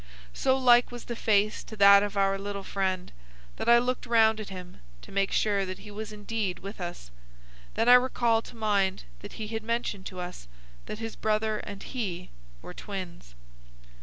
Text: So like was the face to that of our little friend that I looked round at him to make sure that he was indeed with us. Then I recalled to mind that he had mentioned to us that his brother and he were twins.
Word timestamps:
So 0.33 0.57
like 0.57 0.89
was 0.91 1.05
the 1.05 1.15
face 1.15 1.63
to 1.63 1.77
that 1.77 2.01
of 2.01 2.17
our 2.17 2.39
little 2.39 2.63
friend 2.63 3.11
that 3.57 3.69
I 3.69 3.77
looked 3.77 4.07
round 4.07 4.39
at 4.39 4.49
him 4.49 4.79
to 5.03 5.11
make 5.11 5.31
sure 5.31 5.63
that 5.63 5.77
he 5.77 5.91
was 5.91 6.11
indeed 6.11 6.57
with 6.57 6.81
us. 6.81 7.11
Then 7.75 7.87
I 7.87 7.93
recalled 7.93 8.45
to 8.45 8.55
mind 8.55 9.03
that 9.19 9.33
he 9.33 9.47
had 9.49 9.61
mentioned 9.61 10.07
to 10.07 10.19
us 10.19 10.47
that 10.87 10.97
his 10.97 11.15
brother 11.15 11.59
and 11.59 11.83
he 11.83 12.31
were 12.63 12.73
twins. 12.73 13.35